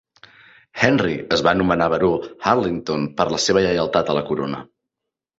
Henry 0.85 1.17
es 1.35 1.43
va 1.47 1.51
nomenar 1.59 1.87
Baró 1.93 2.09
Arlington 2.51 3.05
per 3.19 3.27
la 3.33 3.41
seva 3.43 3.63
lleialtat 3.67 4.09
a 4.09 4.15
la 4.19 4.25
corona. 4.31 4.63